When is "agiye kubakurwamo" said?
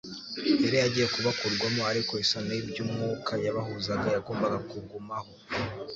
0.87-1.81